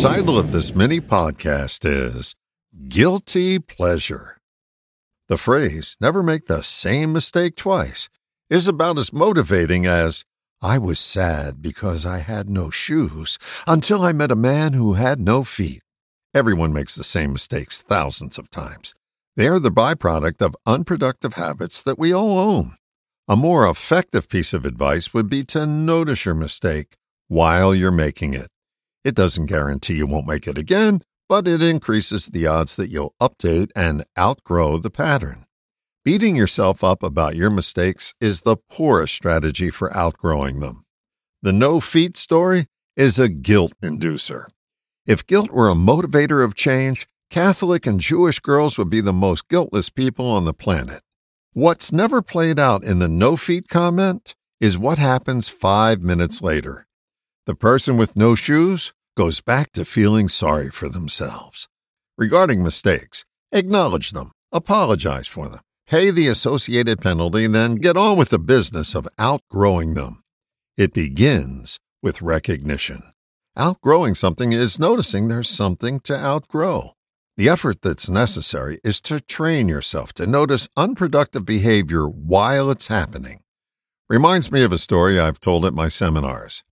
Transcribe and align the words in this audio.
title 0.00 0.38
of 0.38 0.50
this 0.50 0.74
mini 0.74 0.98
podcast 0.98 1.84
is 1.84 2.34
Guilty 2.88 3.58
Pleasure. 3.58 4.38
The 5.28 5.36
phrase, 5.36 5.98
never 6.00 6.22
make 6.22 6.46
the 6.46 6.62
same 6.62 7.12
mistake 7.12 7.54
twice, 7.54 8.08
is 8.48 8.66
about 8.66 8.98
as 8.98 9.12
motivating 9.12 9.84
as 9.84 10.24
I 10.62 10.78
was 10.78 10.98
sad 10.98 11.60
because 11.60 12.06
I 12.06 12.20
had 12.20 12.48
no 12.48 12.70
shoes 12.70 13.36
until 13.66 14.00
I 14.00 14.12
met 14.12 14.30
a 14.30 14.36
man 14.36 14.72
who 14.72 14.94
had 14.94 15.20
no 15.20 15.44
feet. 15.44 15.82
Everyone 16.32 16.72
makes 16.72 16.94
the 16.94 17.04
same 17.04 17.32
mistakes 17.32 17.82
thousands 17.82 18.38
of 18.38 18.48
times. 18.48 18.94
They 19.36 19.48
are 19.48 19.58
the 19.58 19.70
byproduct 19.70 20.40
of 20.40 20.56
unproductive 20.64 21.34
habits 21.34 21.82
that 21.82 21.98
we 21.98 22.10
all 22.10 22.38
own. 22.38 22.76
A 23.28 23.36
more 23.36 23.68
effective 23.68 24.30
piece 24.30 24.54
of 24.54 24.64
advice 24.64 25.12
would 25.12 25.28
be 25.28 25.44
to 25.44 25.66
notice 25.66 26.24
your 26.24 26.34
mistake 26.34 26.96
while 27.28 27.74
you're 27.74 27.90
making 27.90 28.32
it. 28.32 28.48
It 29.04 29.14
doesn't 29.14 29.46
guarantee 29.46 29.96
you 29.96 30.06
won't 30.06 30.26
make 30.26 30.46
it 30.46 30.58
again, 30.58 31.02
but 31.28 31.48
it 31.48 31.62
increases 31.62 32.26
the 32.26 32.46
odds 32.46 32.76
that 32.76 32.90
you'll 32.90 33.14
update 33.20 33.70
and 33.74 34.04
outgrow 34.18 34.78
the 34.78 34.90
pattern. 34.90 35.46
Beating 36.04 36.36
yourself 36.36 36.82
up 36.82 37.02
about 37.02 37.36
your 37.36 37.50
mistakes 37.50 38.14
is 38.20 38.42
the 38.42 38.56
poorest 38.56 39.14
strategy 39.14 39.70
for 39.70 39.96
outgrowing 39.96 40.60
them. 40.60 40.82
The 41.42 41.52
no 41.52 41.80
feet 41.80 42.16
story 42.16 42.66
is 42.96 43.18
a 43.18 43.28
guilt 43.28 43.72
inducer. 43.82 44.46
If 45.06 45.26
guilt 45.26 45.50
were 45.50 45.70
a 45.70 45.74
motivator 45.74 46.44
of 46.44 46.54
change, 46.54 47.06
Catholic 47.30 47.86
and 47.86 48.00
Jewish 48.00 48.40
girls 48.40 48.76
would 48.76 48.90
be 48.90 49.00
the 49.00 49.12
most 49.12 49.48
guiltless 49.48 49.88
people 49.88 50.26
on 50.26 50.44
the 50.44 50.52
planet. 50.52 51.00
What's 51.52 51.92
never 51.92 52.22
played 52.22 52.58
out 52.58 52.84
in 52.84 52.98
the 52.98 53.08
no 53.08 53.36
feet 53.36 53.68
comment 53.68 54.34
is 54.58 54.78
what 54.78 54.98
happens 54.98 55.48
five 55.48 56.00
minutes 56.02 56.42
later. 56.42 56.86
The 57.50 57.56
person 57.56 57.96
with 57.96 58.14
no 58.14 58.36
shoes 58.36 58.92
goes 59.16 59.40
back 59.40 59.72
to 59.72 59.84
feeling 59.84 60.28
sorry 60.28 60.70
for 60.70 60.88
themselves. 60.88 61.66
Regarding 62.16 62.62
mistakes, 62.62 63.24
acknowledge 63.50 64.12
them, 64.12 64.30
apologize 64.52 65.26
for 65.26 65.48
them, 65.48 65.58
pay 65.88 66.12
the 66.12 66.28
associated 66.28 67.00
penalty, 67.00 67.48
then 67.48 67.74
get 67.74 67.96
on 67.96 68.16
with 68.16 68.28
the 68.28 68.38
business 68.38 68.94
of 68.94 69.08
outgrowing 69.18 69.94
them. 69.94 70.22
It 70.76 70.92
begins 70.92 71.80
with 72.00 72.22
recognition. 72.22 73.02
Outgrowing 73.56 74.14
something 74.14 74.52
is 74.52 74.78
noticing 74.78 75.26
there's 75.26 75.50
something 75.50 75.98
to 76.02 76.16
outgrow. 76.16 76.92
The 77.36 77.48
effort 77.48 77.82
that's 77.82 78.08
necessary 78.08 78.78
is 78.84 79.00
to 79.00 79.20
train 79.20 79.68
yourself 79.68 80.12
to 80.12 80.24
notice 80.28 80.68
unproductive 80.76 81.46
behavior 81.46 82.08
while 82.08 82.70
it's 82.70 82.86
happening. 82.86 83.40
Reminds 84.08 84.52
me 84.52 84.62
of 84.62 84.70
a 84.70 84.78
story 84.78 85.18
I've 85.18 85.40
told 85.40 85.66
at 85.66 85.74
my 85.74 85.88
seminars. 85.88 86.62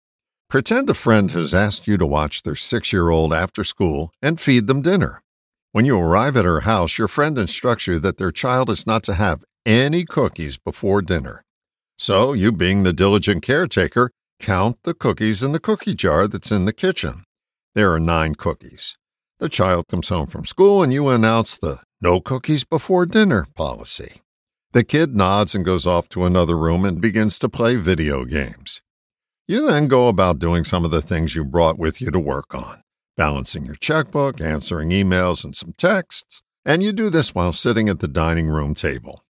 Pretend 0.50 0.88
a 0.88 0.94
friend 0.94 1.30
has 1.32 1.52
asked 1.52 1.86
you 1.86 1.98
to 1.98 2.06
watch 2.06 2.42
their 2.42 2.54
six 2.54 2.91
year 2.91 3.10
old 3.10 3.34
after 3.34 3.62
school 3.62 4.10
and 4.22 4.41
feed 4.41 4.66
them 4.66 4.80
dinner. 4.80 5.22
When 5.72 5.84
you 5.84 5.98
arrive 5.98 6.38
at 6.38 6.46
her 6.46 6.60
house, 6.60 6.96
your 6.96 7.06
friend 7.06 7.36
instructs 7.36 7.86
you 7.86 7.98
that 7.98 8.16
their 8.16 8.30
child 8.30 8.70
is 8.70 8.86
not 8.86 9.02
to 9.02 9.14
have 9.14 9.44
any 9.66 10.04
cookies 10.06 10.56
before 10.56 11.02
dinner. 11.02 11.44
So, 11.98 12.32
you 12.32 12.50
being 12.50 12.82
the 12.82 12.94
diligent 12.94 13.42
caretaker, 13.42 14.10
count 14.41 14.78
the 14.84 14.94
cookies 14.94 15.42
in 15.42 15.52
the 15.52 15.60
cookie 15.60 15.94
jar 15.94 16.26
that's 16.26 16.50
in 16.50 16.64
the 16.64 16.72
kitchen. 16.72 17.24
There 17.74 17.92
are 17.92 18.00
nine 18.00 18.34
cookies. 18.34 18.96
The 19.41 19.50
child 19.50 19.84
comes 19.91 20.08
home 20.08 20.28
from 20.28 20.46
school 20.46 20.82
and 20.82 20.94
you 20.94 21.08
announce 21.08 21.58
the 21.58 21.82
no 22.00 22.22
cookies 22.22 22.64
before 22.64 23.04
dinner 23.04 23.48
policy. 23.54 24.22
The 24.72 24.82
kid 24.82 25.14
nods 25.14 25.54
and 25.54 25.62
goes 25.62 25.86
off 25.86 26.08
to 26.10 26.24
another 26.24 26.56
room 26.56 26.86
and 26.86 27.02
begins 27.02 27.38
to 27.41 27.50
play 27.50 27.76
video 27.76 28.24
games. 28.24 28.80
You 29.50 29.66
then 29.66 29.88
go 29.88 30.08
about 30.08 30.38
doing 30.38 30.62
some 30.62 30.84
of 30.84 30.91
the 30.91 31.00
things 31.00 31.34
you 31.34 31.42
brought 31.42 31.78
with 31.78 32.02
you 32.02 32.10
to 32.10 32.20
work 32.20 32.54
on, 32.54 32.82
balancing 33.16 33.64
your 33.64 33.77
checkbook, 33.77 34.42
answering 34.42 34.91
emails 34.91 35.42
and 35.42 35.56
some 35.56 35.72
texts, 35.72 36.42
and 36.66 36.82
you 36.82 36.92
do 36.92 37.08
this 37.08 37.34
while 37.34 37.54
sitting 37.54 37.88
at 37.88 38.00
the 38.00 38.08
dining 38.08 38.48
room 38.48 38.74
table. 38.74 39.24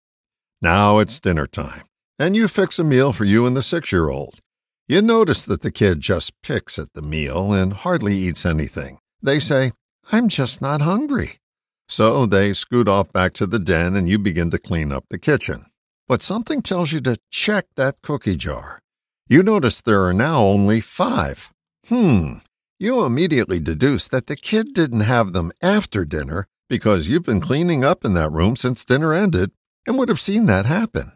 Now 0.62 1.00
it's 1.00 1.21
dinner 1.21 1.47
time, 1.47 1.82
and 2.19 2.34
you 2.34 2.49
fix 2.49 2.78
a 2.78 2.84
meal 2.84 3.12
for 3.12 3.26
you 3.26 3.44
and 3.44 3.55
the 3.55 3.60
six 3.60 3.93
year 3.93 4.09
old. 4.09 4.41
You 4.88 5.03
notice 5.03 5.44
that 5.44 5.60
the 5.60 5.71
kid 5.71 6.00
just 6.00 6.32
picks 6.43 6.78
at 6.78 6.94
the 6.94 7.03
meal 7.03 7.53
and 7.53 7.75
hardly 7.75 8.15
eats 8.15 8.47
anything. 8.47 8.97
They 9.21 9.38
say, 9.38 9.72
I'm 10.12 10.28
just 10.28 10.62
not 10.62 10.81
hungry. 10.81 11.41
So 11.91 12.25
they 12.25 12.55
scoot 12.55 12.88
off 12.88 13.12
back 13.12 13.34
to 13.34 13.47
the 13.47 13.59
den 13.59 13.94
and 13.94 14.09
you 14.09 14.19
begin 14.19 14.50
to 14.53 14.59
clean 14.59 14.93
up 14.93 15.05
the 15.10 15.19
kitchen. 15.19 15.66
But 16.09 16.22
something 16.22 16.62
tells 16.62 16.91
you 16.91 17.03
to 17.03 17.19
check 17.31 17.66
that 17.76 18.00
cookie 18.00 18.37
jar. 18.37 18.81
You 19.28 19.42
notice 19.42 19.81
there 19.81 20.04
are 20.04 20.14
now 20.14 20.38
only 20.38 20.81
five. 20.81 21.50
Hmm. 21.88 22.34
You 22.78 23.04
immediately 23.04 23.59
deduce 23.59 24.06
that 24.06 24.28
the 24.28 24.37
kid 24.37 24.72
didn't 24.72 25.00
have 25.00 25.32
them 25.32 25.50
after 25.60 26.04
dinner 26.04 26.47
because 26.69 27.09
you've 27.09 27.25
been 27.25 27.41
cleaning 27.41 27.82
up 27.82 28.04
in 28.04 28.14
that 28.14 28.31
room 28.31 28.54
since 28.54 28.84
dinner 28.84 29.12
ended 29.12 29.50
and 29.84 29.98
would 29.98 30.09
have 30.09 30.20
seen 30.20 30.47
that 30.47 30.66
happen. 30.66 31.12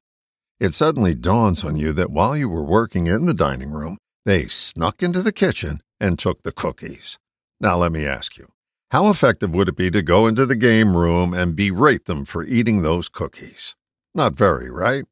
It 0.59 0.75
suddenly 0.75 1.15
dawns 1.15 1.65
on 1.65 1.77
you 1.77 1.93
that 1.93 2.11
while 2.11 2.37
you 2.37 2.49
were 2.49 2.65
working 2.65 3.07
in 3.07 3.27
the 3.27 3.35
dining 3.35 3.71
room, 3.71 3.97
they 4.25 4.47
snuck 4.47 5.05
into 5.05 5.23
the 5.23 5.33
kitchen 5.33 5.81
and 6.01 6.19
took 6.19 6.43
the 6.43 6.53
cookies. 6.53 7.17
Now, 7.61 7.77
let 7.77 7.93
me 7.93 8.07
ask 8.07 8.37
you 8.37 8.51
how 8.91 9.09
effective 9.09 9.55
would 9.55 9.69
it 9.69 9.77
be 9.77 9.89
to 9.93 10.03
go 10.03 10.27
into 10.27 10.47
the 10.47 10.57
game 10.57 10.97
room 10.97 11.33
and 11.33 11.55
berate 11.55 12.07
them 12.07 12.25
for 12.25 12.43
eating 12.43 12.83
those 12.83 13.09
cookies? 13.09 13.77
Not 14.17 14.33
very, 14.33 14.69
right? 14.69 15.05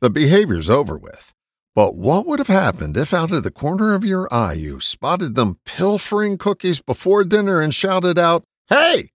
The 0.00 0.10
behavior's 0.10 0.68
over 0.68 0.98
with. 0.98 1.32
But 1.74 1.94
what 1.94 2.26
would 2.26 2.40
have 2.40 2.48
happened 2.48 2.96
if 2.96 3.14
out 3.14 3.30
of 3.30 3.44
the 3.44 3.50
corner 3.50 3.94
of 3.94 4.04
your 4.04 4.32
eye 4.32 4.54
you 4.54 4.80
spotted 4.80 5.34
them 5.34 5.58
pilfering 5.64 6.36
cookies 6.36 6.82
before 6.82 7.22
dinner 7.24 7.60
and 7.60 7.72
shouted 7.72 8.18
out, 8.18 8.42
Hey! 8.68 9.10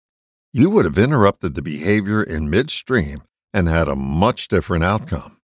You 0.54 0.70
would 0.70 0.86
have 0.86 0.98
interrupted 0.98 1.56
the 1.56 1.62
behavior 1.62 2.24
in 2.24 2.50
midstream 2.50 3.24
and 3.54 3.68
had 3.68 3.90
a 3.90 3.96
much 3.96 4.48
different 4.48 4.86
outcome. 4.86 5.38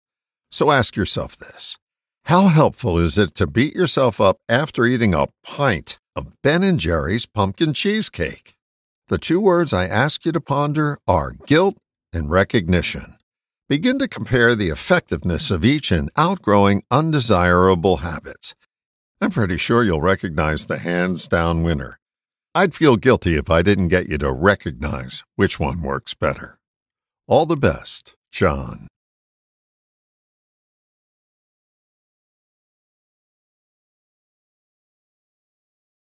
So 0.52 0.72
ask 0.72 0.96
yourself 0.96 1.36
this 1.36 1.78
How 2.26 2.48
helpful 2.48 2.98
is 2.98 3.18
it 3.18 3.36
to 3.36 3.48
beat 3.48 3.76
yourself 3.76 4.22
up 4.22 4.38
after 4.48 4.86
eating 4.86 5.14
a 5.14 5.28
pint 5.44 6.00
of 6.16 6.42
Ben 6.44 6.64
and 6.64 6.80
Jerry's 6.80 7.26
pumpkin 7.26 7.74
cheesecake? 7.74 8.54
The 9.10 9.18
two 9.18 9.42
words 9.42 9.74
I 9.74 9.86
ask 9.86 10.26
you 10.26 10.32
to 10.32 10.40
ponder 10.40 10.98
are 11.08 11.34
guilt 11.46 11.76
and 12.14 12.30
recognition. 12.30 13.11
Begin 13.72 14.00
to 14.00 14.08
compare 14.10 14.54
the 14.54 14.68
effectiveness 14.68 15.50
of 15.50 15.64
each 15.64 15.94
in 15.94 16.10
outgrowing 16.18 16.84
undesirable 16.92 17.98
habits. 18.04 18.54
I'm 19.22 19.32
pretty 19.32 19.56
sure 19.56 19.82
you'll 19.82 20.02
recognize 20.02 20.66
the 20.66 20.80
hands 20.80 21.26
down 21.30 21.64
winner. 21.64 21.98
I'd 22.54 22.74
feel 22.74 22.98
guilty 22.98 23.38
if 23.38 23.50
I 23.50 23.62
didn't 23.62 23.88
get 23.88 24.10
you 24.10 24.18
to 24.18 24.32
recognize 24.34 25.24
which 25.38 25.58
one 25.58 25.82
works 25.82 26.14
better. 26.14 26.60
All 27.30 27.46
the 27.46 27.56
best, 27.56 28.14
John. 28.30 28.90